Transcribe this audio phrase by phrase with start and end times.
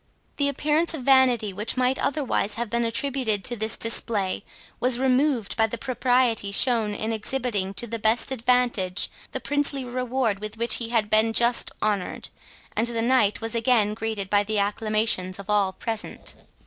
[0.37, 4.39] The appearance of vanity, which might otherwise have been attributed to this display,
[4.79, 10.39] was removed by the propriety shown in exhibiting to the best advantage the princely reward
[10.39, 12.29] with which he had been just honoured,
[12.75, 16.33] and the Knight was again greeted by the acclamations of all present.